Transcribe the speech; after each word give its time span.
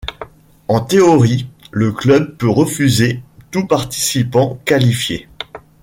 En 0.67 0.79
théorie, 0.81 1.45
le 1.69 1.91
club 1.91 2.35
peut 2.37 2.49
refuser 2.49 3.21
tout 3.51 3.67
participant 3.67 4.59
qualifié. 4.65 5.27